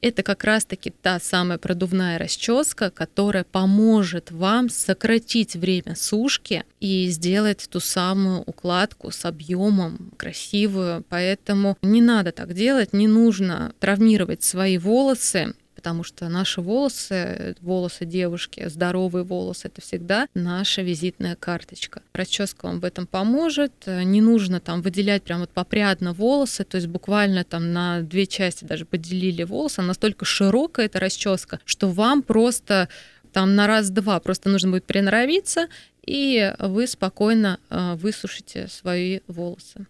[0.01, 7.67] Это как раз-таки та самая продувная расческа, которая поможет вам сократить время сушки и сделать
[7.69, 11.03] ту самую укладку с объемом красивую.
[11.10, 18.05] Поэтому не надо так делать, не нужно травмировать свои волосы потому что наши волосы, волосы
[18.05, 22.01] девушки, здоровые волосы, это всегда наша визитная карточка.
[22.11, 23.71] Расческа вам в этом поможет.
[23.85, 28.65] Не нужно там выделять прям вот попрядно волосы, то есть буквально там на две части
[28.65, 29.83] даже поделили волосы.
[29.83, 32.89] Настолько широкая эта расческа, что вам просто
[33.31, 35.67] там на раз-два просто нужно будет приноровиться,
[36.03, 39.85] и вы спокойно э, высушите свои волосы.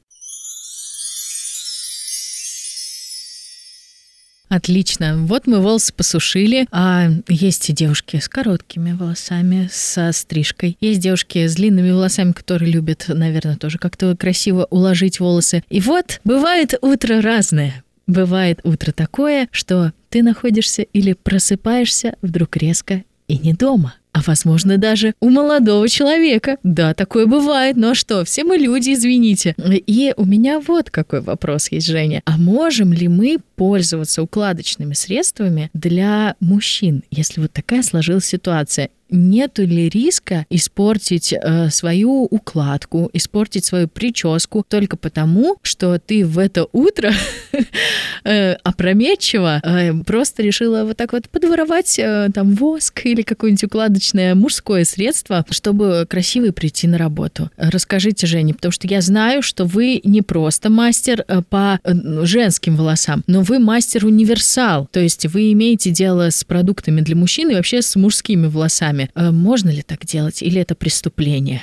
[4.49, 5.17] Отлично.
[5.17, 6.67] Вот мы волосы посушили.
[6.71, 10.77] А есть девушки с короткими волосами, со стрижкой.
[10.81, 15.63] Есть девушки с длинными волосами, которые любят, наверное, тоже как-то красиво уложить волосы.
[15.69, 17.83] И вот бывает утро разное.
[18.07, 24.77] Бывает утро такое, что ты находишься или просыпаешься вдруг резко и не дома а возможно
[24.77, 26.55] даже у молодого человека.
[26.63, 29.55] Да, такое бывает, но что, все мы люди, извините.
[29.57, 32.21] И у меня вот какой вопрос есть, Женя.
[32.23, 38.89] А можем ли мы пользоваться укладочными средствами для мужчин, если вот такая сложилась ситуация?
[39.09, 46.39] нету ли риска испортить э, свою укладку, испортить свою прическу только потому, что ты в
[46.39, 47.13] это утро
[48.23, 54.35] э, опрометчиво э, просто решила вот так вот подворовать э, там воск или какое-нибудь укладочное
[54.35, 57.49] мужское средство, чтобы красиво прийти на работу.
[57.57, 61.93] Расскажите, Женя, потому что я знаю, что вы не просто мастер э, по э,
[62.25, 67.55] женским волосам, но вы мастер-универсал, то есть вы имеете дело с продуктами для мужчин и
[67.55, 69.09] вообще с мужскими волосами.
[69.15, 71.61] Э, можно ли так делать или это преступление?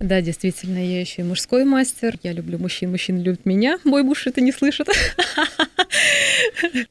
[0.00, 2.16] Да, действительно, я еще и мужской мастер.
[2.22, 3.78] Я люблю мужчин, мужчины любят меня.
[3.84, 4.88] Мой муж это не слышит.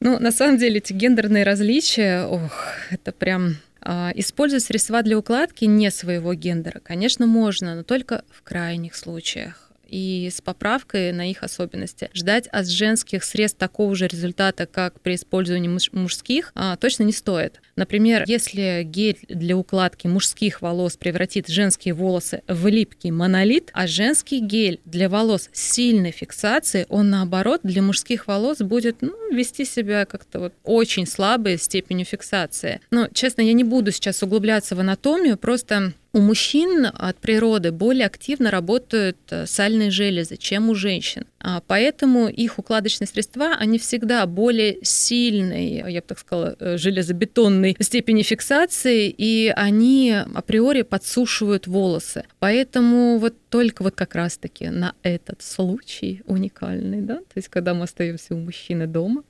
[0.00, 2.52] Ну, на самом деле, эти гендерные различия, ох,
[2.90, 8.42] это прям а, Использовать средства для укладки не своего гендера, конечно, можно, но только в
[8.42, 12.10] крайних случаях и с поправкой на их особенности.
[12.14, 17.60] Ждать от женских средств такого же результата, как при использовании мужских, а, точно не стоит.
[17.76, 24.40] Например, если гель для укладки мужских волос превратит женские волосы в липкий монолит, а женский
[24.40, 30.40] гель для волос сильной фиксацией, он наоборот для мужских волос будет ну, вести себя как-то
[30.40, 32.80] вот очень слабой степенью фиксации.
[32.90, 38.06] Но, честно, я не буду сейчас углубляться в анатомию, просто у мужчин от природы более
[38.06, 41.26] активно работают э, сальные железы, чем у женщин.
[41.40, 47.76] А поэтому их укладочные средства, они всегда более сильной, я бы так сказала, э, железобетонной
[47.80, 52.24] степени фиксации, и они априори подсушивают волосы.
[52.40, 57.84] Поэтому вот только вот как раз-таки на этот случай уникальный, да, то есть когда мы
[57.84, 59.22] остаемся у мужчины дома,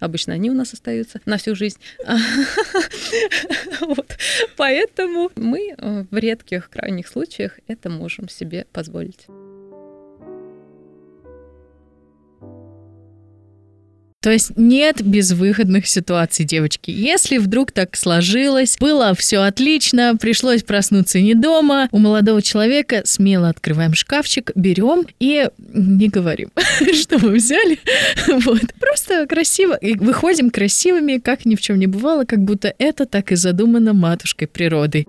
[0.00, 1.78] обычно они у нас остаются на всю жизнь,
[4.56, 9.26] поэтому мы э, в редких крайних случаях это можем себе позволить.
[14.24, 16.90] То есть нет безвыходных ситуаций, девочки.
[16.90, 23.50] Если вдруг так сложилось, было все отлично, пришлось проснуться не дома, у молодого человека смело
[23.50, 26.48] открываем шкафчик, берем и не говорим,
[26.94, 27.78] что мы взяли.
[28.26, 28.62] Вот.
[28.80, 29.74] Просто красиво.
[29.74, 33.92] И выходим красивыми, как ни в чем не бывало, как будто это так и задумано
[33.92, 35.06] матушкой природой.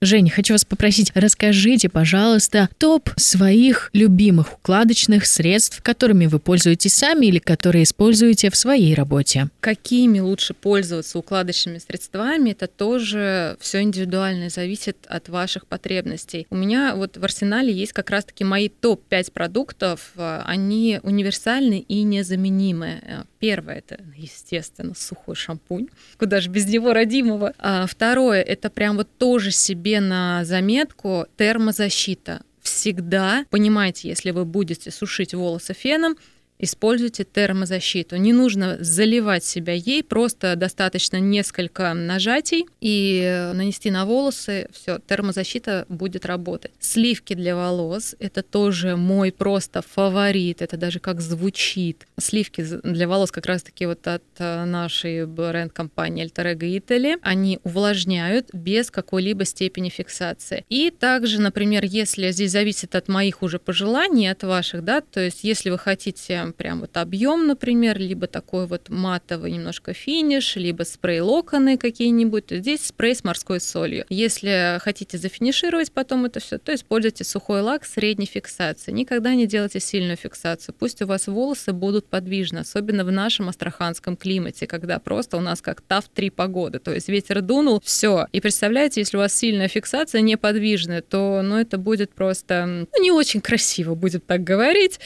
[0.00, 7.26] Женя, хочу вас попросить, расскажите, пожалуйста, топ своих любимых укладочных средств, которыми вы пользуетесь сами
[7.26, 9.48] или которые используете в своей работе.
[9.60, 16.46] Какими лучше пользоваться укладочными средствами, это тоже все индивидуально, зависит от ваших потребностей.
[16.50, 23.26] У меня вот в арсенале есть как раз-таки мои топ-5 продуктов, они универсальны и незаменимы.
[23.38, 27.54] Первое это, естественно, сухой шампунь, куда же без него родимого.
[27.58, 32.42] А второе это прям вот тоже себе на заметку термозащита.
[32.60, 36.16] Всегда понимайте, если вы будете сушить волосы феном,
[36.58, 38.16] используйте термозащиту.
[38.16, 45.86] Не нужно заливать себя ей, просто достаточно несколько нажатий и нанести на волосы, все, термозащита
[45.88, 46.72] будет работать.
[46.80, 52.06] Сливки для волос— это тоже мой просто фаворит, это даже как звучит.
[52.18, 58.90] Сливки для волос как раз-таки вот от э, нашей бренд-компании Ego Italy, они увлажняют без
[58.90, 60.64] какой-либо степени фиксации.
[60.68, 65.44] И также, например, если здесь зависит от моих уже пожеланий, от ваших, да, то есть
[65.44, 70.84] если вы хотите хотите прям вот объем, например, либо такой вот матовый немножко финиш, либо
[70.84, 74.04] спрей локоны какие-нибудь, здесь спрей с морской солью.
[74.08, 78.92] Если хотите зафинишировать потом это все, то используйте сухой лак средней фиксации.
[78.92, 80.74] Никогда не делайте сильную фиксацию.
[80.78, 85.60] Пусть у вас волосы будут подвижны, особенно в нашем астраханском климате, когда просто у нас
[85.60, 88.26] как тав три погоды, то есть ветер дунул, все.
[88.32, 93.12] И представляете, если у вас сильная фиксация неподвижная, то ну, это будет просто ну, не
[93.12, 95.00] очень красиво, будет так говорить.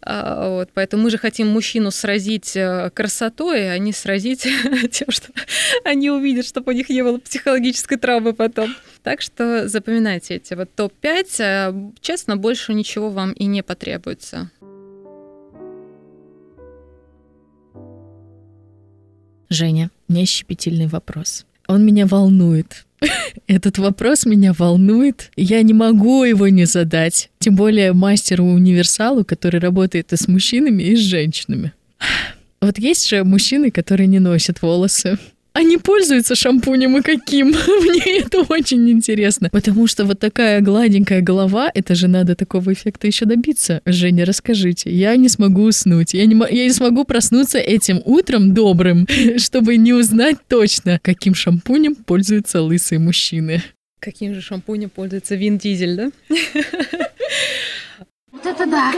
[0.00, 4.42] А, вот, поэтому мы же хотим мужчину сразить э, красотой, а не сразить
[4.92, 5.28] тем, что
[5.84, 8.74] они увидят, чтобы у них не было психологической травмы потом.
[9.02, 11.26] Так что запоминайте эти вот топ-5.
[11.38, 14.50] Э, честно, больше ничего вам и не потребуется.
[19.48, 21.46] Женя, у меня щепетильный вопрос.
[21.68, 22.85] Он меня волнует.
[23.46, 25.30] Этот вопрос меня волнует.
[25.36, 27.30] Я не могу его не задать.
[27.38, 31.72] Тем более мастеру-универсалу, который работает и с мужчинами, и с женщинами.
[32.60, 35.18] Вот есть же мужчины, которые не носят волосы
[35.56, 37.48] они пользуются шампунем и каким?
[37.66, 39.48] Мне это очень интересно.
[39.50, 43.80] Потому что вот такая гладенькая голова, это же надо такого эффекта еще добиться.
[43.86, 44.90] Женя, расскажите.
[44.90, 46.12] Я не смогу уснуть.
[46.12, 49.06] Я не, я не смогу проснуться этим утром добрым,
[49.38, 53.62] чтобы не узнать точно, каким шампунем пользуются лысые мужчины.
[53.98, 56.10] Каким же шампунем пользуется Вин Дизель, да?
[58.30, 58.92] Вот это да!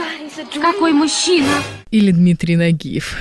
[0.61, 1.47] Какой мужчина!
[1.91, 3.15] Или Дмитрий Нагиев.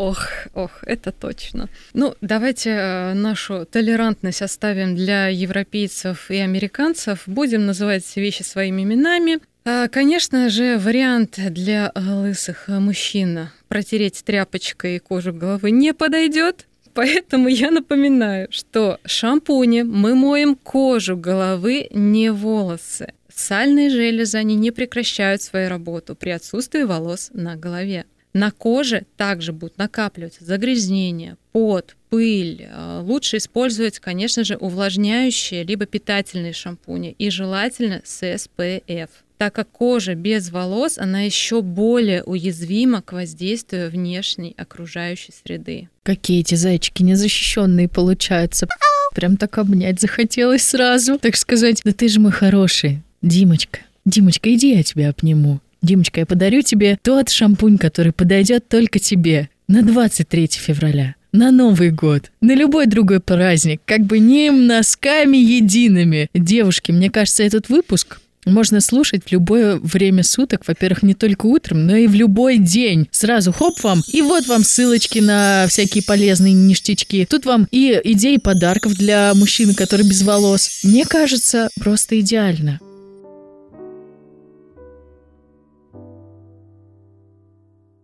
[0.00, 1.68] Ох, ох, это точно.
[1.92, 7.24] Ну, давайте э, нашу толерантность оставим для европейцев и американцев.
[7.26, 9.40] Будем называть вещи своими именами.
[9.66, 16.66] А, конечно же, вариант для лысых мужчин протереть тряпочкой кожу головы не подойдет.
[16.94, 23.12] Поэтому я напоминаю, что шампуни мы моем кожу головы, не волосы.
[23.28, 28.06] Сальные железы, они не прекращают свою работу при отсутствии волос на голове.
[28.32, 32.68] На коже также будут накапливаться загрязнения, пот, пыль.
[32.68, 39.08] Э, лучше использовать, конечно же, увлажняющие либо питательные шампуни и желательно с SPF
[39.40, 45.88] так как кожа без волос, она еще более уязвима к воздействию внешней окружающей среды.
[46.02, 48.68] Какие эти зайчики незащищенные получаются.
[49.14, 51.18] Прям так обнять захотелось сразу.
[51.18, 53.00] Так сказать, да ты же мой хороший.
[53.22, 55.60] Димочка, Димочка, иди я тебя обниму.
[55.82, 61.90] Димочка, я подарю тебе тот шампунь, который подойдет только тебе на 23 февраля на Новый
[61.90, 66.28] год, на любой другой праздник, как бы не носками едиными.
[66.34, 71.86] Девушки, мне кажется, этот выпуск можно слушать в любое время суток, во-первых, не только утром,
[71.86, 73.06] но и в любой день.
[73.10, 77.26] Сразу хоп вам, и вот вам ссылочки на всякие полезные ништячки.
[77.28, 80.80] Тут вам и идеи подарков для мужчины, который без волос.
[80.84, 82.80] Мне кажется, просто идеально.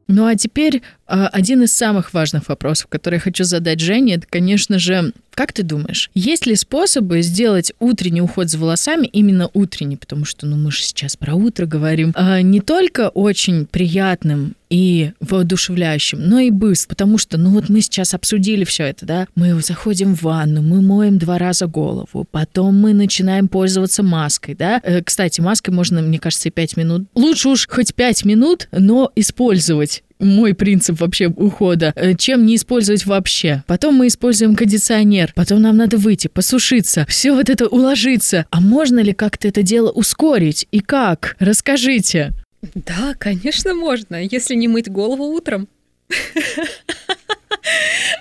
[0.09, 4.79] Ну а теперь один из самых важных вопросов, который я хочу задать Жене, это, конечно
[4.79, 10.25] же, как ты думаешь, есть ли способы сделать утренний уход за волосами именно утренний, потому
[10.25, 16.21] что, ну, мы же сейчас про утро говорим, а не только очень приятным и воодушевляющим,
[16.21, 20.17] но и быстро, потому что, ну вот мы сейчас обсудили все это, да, мы заходим
[20.17, 25.41] в ванну, мы моем два раза голову, потом мы начинаем пользоваться маской, да, э, кстати,
[25.41, 30.55] маской можно, мне кажется, и пять минут, лучше уж хоть пять минут, но использовать мой
[30.55, 33.63] принцип вообще ухода, э, чем не использовать вообще.
[33.67, 38.47] Потом мы используем кондиционер, потом нам надо выйти, посушиться, все вот это уложиться.
[38.51, 40.67] А можно ли как-то это дело ускорить?
[40.73, 41.37] И как?
[41.39, 42.33] Расскажите.
[42.75, 45.69] Да, конечно, можно, если не мыть голову утром.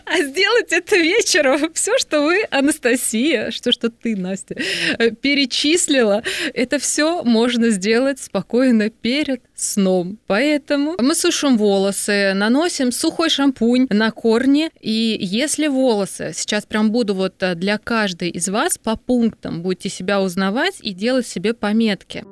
[0.06, 4.56] А сделать это вечером, все, что вы, Анастасия, что, что ты, Настя,
[4.98, 6.24] э, перечислила,
[6.54, 10.18] это все можно сделать спокойно перед сном.
[10.28, 17.14] Поэтому мы сушим волосы, наносим сухой шампунь на корни, и если волосы, сейчас прям буду
[17.14, 22.26] вот э, для каждой из вас по пунктам будете себя узнавать и делать себе пометки.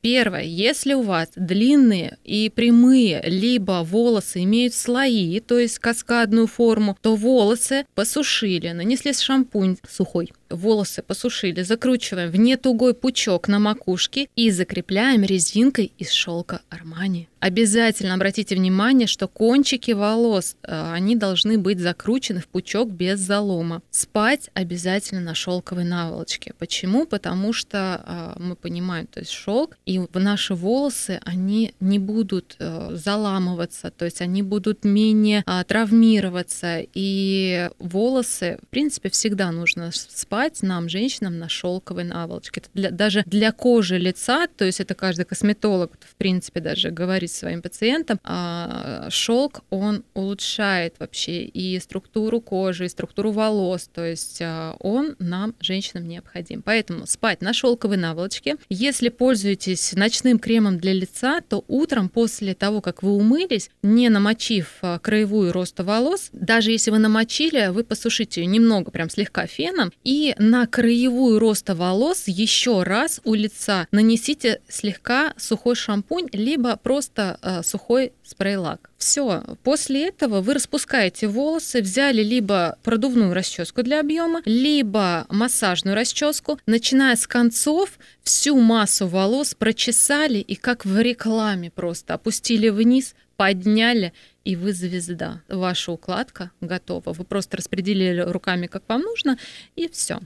[0.00, 6.96] Первое, если у вас длинные и прямые, либо волосы имеют слои, то есть каскадную форму,
[7.02, 14.50] то волосы посушили, нанесли шампунь сухой, волосы посушили, закручиваем в нетугой пучок на макушке и
[14.50, 17.28] закрепляем резинкой из шелка Армани.
[17.40, 23.80] Обязательно обратите внимание, что кончики волос, э, они должны быть закручены в пучок без залома.
[23.90, 26.52] Спать обязательно на шелковой наволочке.
[26.58, 27.06] Почему?
[27.06, 32.90] Потому что э, мы понимаем, то есть шелк и наши волосы, они не будут э,
[32.94, 36.80] заламываться, то есть они будут менее травмироваться.
[36.94, 42.60] И волосы, в принципе, всегда нужно спать спать нам, женщинам, на шелковой наволочке.
[42.60, 47.32] Это для, даже для кожи лица, то есть это каждый косметолог, в принципе, даже говорит
[47.32, 54.40] своим пациентам, а шелк, он улучшает вообще и структуру кожи, и структуру волос, то есть
[54.40, 56.62] а, он нам, женщинам, необходим.
[56.62, 58.58] Поэтому спать на шелковой наволочке.
[58.68, 64.76] Если пользуетесь ночным кремом для лица, то утром после того, как вы умылись, не намочив
[64.82, 69.92] а, краевую роста волос, даже если вы намочили, вы посушите ее немного, прям слегка феном,
[70.04, 77.38] и на краевую роста волос еще раз у лица нанесите слегка сухой шампунь, либо просто
[77.42, 78.90] э, сухой спрей-лак.
[78.98, 79.44] Все.
[79.62, 87.16] После этого вы распускаете волосы, взяли либо продувную расческу для объема, либо массажную расческу, начиная
[87.16, 94.12] с концов, всю массу волос прочесали и как в рекламе просто опустили вниз, подняли,
[94.48, 95.42] и вы звезда.
[95.48, 97.12] Ваша укладка готова.
[97.12, 99.36] Вы просто распределили руками, как вам нужно,
[99.76, 100.20] и все.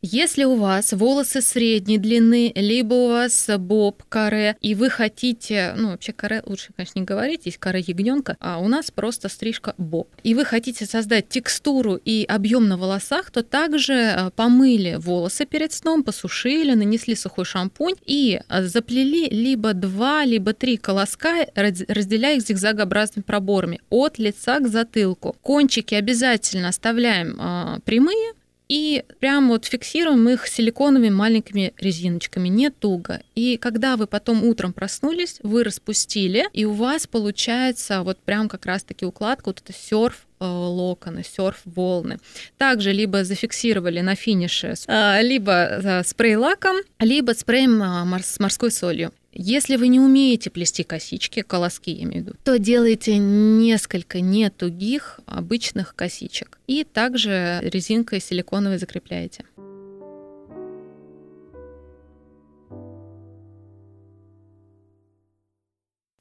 [0.00, 5.90] Если у вас волосы средней длины, либо у вас боб каре, и вы хотите, ну
[5.90, 10.08] вообще каре лучше, конечно, не говорить, есть каре ягненка, а у нас просто стрижка боб.
[10.22, 15.72] И вы хотите создать текстуру и объем на волосах, то также э, помыли волосы перед
[15.72, 22.42] сном, посушили, нанесли сухой шампунь и э, заплели либо два, либо три колоска, разделяя их
[22.46, 25.36] зигзагообразными проборами от лица к затылку.
[25.42, 28.34] Кончики обязательно оставляем э, прямые,
[28.68, 33.20] и прям вот фиксируем их силиконовыми маленькими резиночками, не туго.
[33.34, 38.66] И когда вы потом утром проснулись, вы распустили, и у вас получается вот прям как
[38.66, 42.18] раз-таки укладка, вот это серф э, локоны, серф волны.
[42.58, 47.82] Также либо зафиксировали на финише э, либо э, спрей-лаком, либо спреем
[48.22, 49.12] с морской солью.
[49.32, 54.48] Если вы не умеете плести косички, колоски я имею в виду, то делайте несколько не
[54.50, 56.58] тугих обычных косичек.
[56.66, 59.44] И также резинкой силиконовой закрепляете.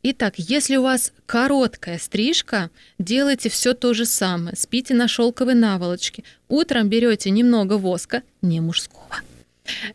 [0.04, 4.56] Итак, если у вас короткая стрижка, делайте все то же самое.
[4.56, 6.24] Спите на шелковой наволочке.
[6.48, 9.18] Утром берете немного воска, не мужского,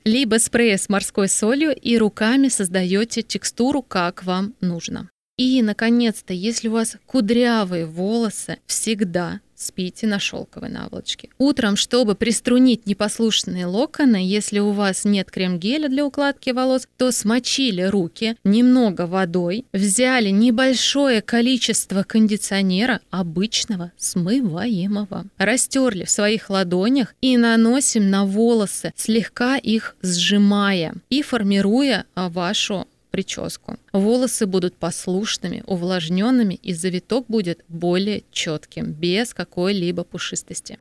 [0.04, 5.08] либо спрея с морской солью и руками создаете текстуру, как вам нужно.
[5.38, 11.28] И, наконец-то, если у вас кудрявые волосы, всегда спите на шелковой наволочке.
[11.38, 17.82] Утром, чтобы приструнить непослушные локоны, если у вас нет крем-геля для укладки волос, то смочили
[17.82, 28.10] руки немного водой, взяли небольшое количество кондиционера обычного смываемого, растерли в своих ладонях и наносим
[28.10, 33.76] на волосы, слегка их сжимая и формируя вашу прическу.
[33.92, 40.78] Волосы будут послушными, увлажненными, и завиток будет более четким, без какой-либо пушистости.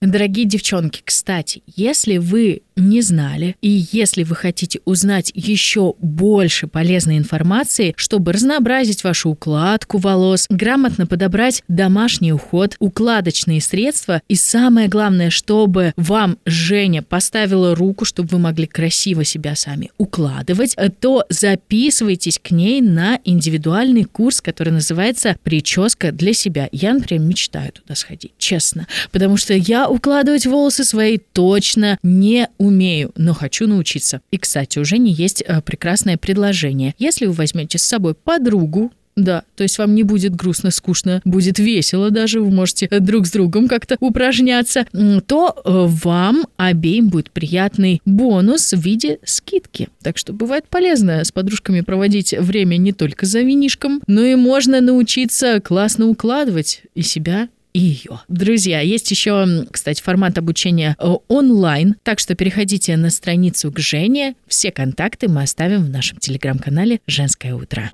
[0.00, 7.18] Дорогие девчонки, кстати, если вы не знали, и если вы хотите узнать еще больше полезной
[7.18, 15.30] информации, чтобы разнообразить вашу укладку волос, грамотно подобрать домашний уход, укладочные средства, и самое главное,
[15.30, 22.50] чтобы вам Женя поставила руку, чтобы вы могли красиво себя сами укладывать, то записывайтесь к
[22.50, 26.68] ней на индивидуальный курс, который называется «Прическа для себя».
[26.72, 32.69] Я, например, мечтаю туда сходить, честно, потому что я укладывать волосы свои точно не умею,
[33.16, 34.20] но хочу научиться.
[34.30, 36.94] И, кстати, у Жени есть э, прекрасное предложение.
[36.98, 41.58] Если вы возьмете с собой подругу, да, то есть вам не будет грустно, скучно, будет
[41.58, 44.86] весело даже, вы можете э, друг с другом как-то упражняться,
[45.26, 49.88] то э, вам обеим будет приятный бонус в виде скидки.
[50.02, 54.80] Так что бывает полезно с подружками проводить время не только за винишком, но и можно
[54.80, 58.20] научиться классно укладывать и себя, и ее.
[58.28, 64.34] Друзья, есть еще, кстати, формат обучения э, онлайн, так что переходите на страницу к Жене.
[64.46, 67.90] Все контакты мы оставим в нашем телеграм-канале «Женское утро».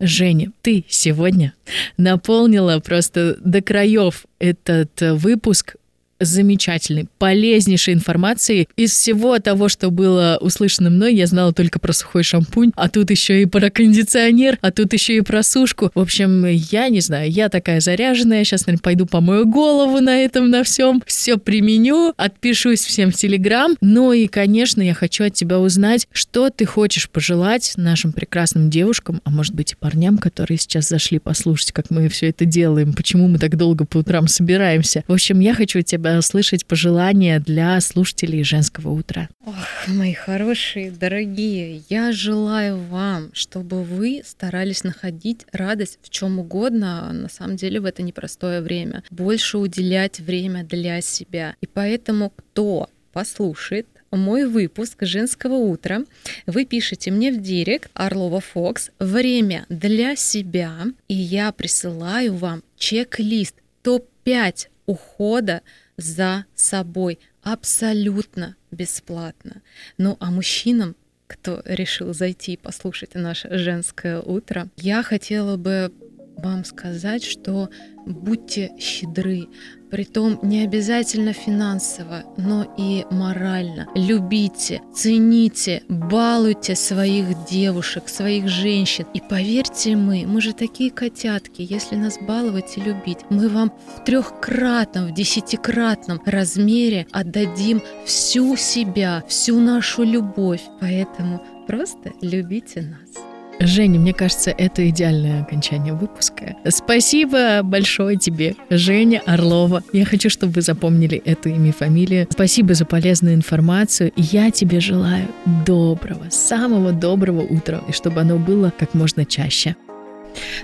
[0.00, 1.54] Женя, ты сегодня
[1.96, 5.74] наполнила просто до краев этот выпуск
[6.20, 8.68] замечательной, полезнейшей информации.
[8.76, 13.10] Из всего того, что было услышано мной, я знала только про сухой шампунь, а тут
[13.10, 15.90] еще и про кондиционер, а тут еще и про сушку.
[15.94, 20.50] В общем, я не знаю, я такая заряженная, сейчас, наверное, пойду помою голову на этом,
[20.50, 23.76] на всем, все применю, отпишусь всем в Телеграм.
[23.80, 29.20] Ну и, конечно, я хочу от тебя узнать, что ты хочешь пожелать нашим прекрасным девушкам,
[29.24, 33.28] а может быть и парням, которые сейчас зашли послушать, как мы все это делаем, почему
[33.28, 35.04] мы так долго по утрам собираемся.
[35.06, 39.28] В общем, я хочу от тебя слышать пожелания для слушателей женского утра.
[39.44, 39.54] Ох,
[39.88, 47.28] мои хорошие, дорогие, я желаю вам, чтобы вы старались находить радость в чем угодно, на
[47.28, 51.54] самом деле в это непростое время, больше уделять время для себя.
[51.60, 56.00] И поэтому кто послушает мой выпуск «Женского утра».
[56.46, 63.54] Вы пишете мне в директ Орлова Фокс «Время для себя», и я присылаю вам чек-лист
[63.82, 65.62] топ-5 ухода
[65.98, 69.60] за собой абсолютно бесплатно.
[69.98, 70.96] Ну а мужчинам
[71.28, 75.92] кто решил зайти и послушать наше женское утро, я хотела бы
[76.38, 77.68] вам сказать, что
[78.06, 79.48] будьте щедры,
[79.90, 83.88] притом не обязательно финансово, но и морально.
[83.94, 89.06] Любите, цените, балуйте своих девушек, своих женщин.
[89.14, 94.04] И поверьте мы, мы же такие котятки, если нас баловать и любить, мы вам в
[94.04, 100.62] трехкратном, в десятикратном размере отдадим всю себя, всю нашу любовь.
[100.80, 103.27] Поэтому просто любите нас.
[103.60, 106.56] Женя, мне кажется, это идеальное окончание выпуска.
[106.68, 109.82] Спасибо большое тебе, Женя Орлова.
[109.92, 112.26] Я хочу, чтобы вы запомнили это имя и фамилию.
[112.30, 114.12] Спасибо за полезную информацию.
[114.16, 115.28] Я тебе желаю
[115.66, 119.74] доброго, самого доброго утра, и чтобы оно было как можно чаще.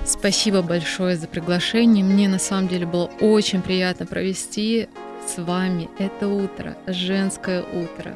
[0.05, 2.05] Спасибо большое за приглашение.
[2.05, 4.89] Мне на самом деле было очень приятно провести
[5.27, 8.15] с вами это утро, женское утро.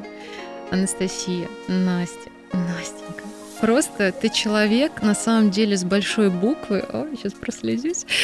[0.71, 3.18] Анастасия, Настя, Настенька,
[3.61, 6.79] просто ты человек, на самом деле, с большой буквы.
[6.79, 8.05] О, сейчас прослезюсь.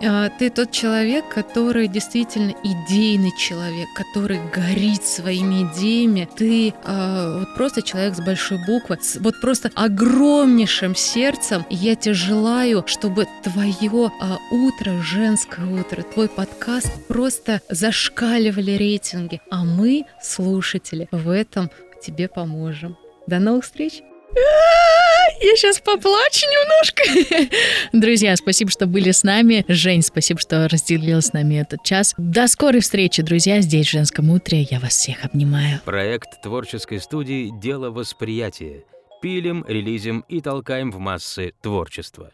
[0.00, 6.28] А, ты тот человек, который действительно идейный человек, который горит своими идеями.
[6.36, 11.66] Ты а, вот просто человек с большой буквы, с вот просто огромнейшим сердцем.
[11.68, 19.64] я тебе желаю, чтобы твое а, утро, женское утро, твой подкаст просто зашкаливали рейтинги, а
[19.64, 21.70] мы, слушатели, в этом
[22.00, 22.96] тебе поможем.
[23.28, 24.00] До новых встреч!
[25.40, 27.50] Я сейчас поплачу немножко.
[27.92, 29.66] Друзья, спасибо, что были с нами.
[29.68, 32.14] Жень, спасибо, что разделила с нами этот час.
[32.16, 34.62] До скорой встречи, друзья, здесь в «Женском утре».
[34.62, 35.80] Я вас всех обнимаю.
[35.84, 38.84] Проект творческой студии «Дело восприятия».
[39.20, 42.32] Пилим, релизим и толкаем в массы творчество.